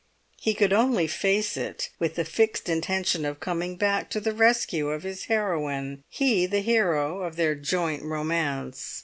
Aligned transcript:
He 0.39 0.55
could 0.55 0.73
only 0.73 1.05
face 1.05 1.55
it 1.55 1.91
with 1.99 2.15
the 2.15 2.25
fixed 2.25 2.67
intention 2.67 3.23
of 3.23 3.39
coming 3.39 3.75
back 3.75 4.09
to 4.09 4.19
the 4.19 4.33
rescue 4.33 4.87
of 4.89 5.03
his 5.03 5.25
heroine, 5.25 6.03
he 6.09 6.47
the 6.47 6.61
hero 6.61 7.21
of 7.21 7.35
their 7.35 7.53
joint 7.53 8.01
romance. 8.01 8.99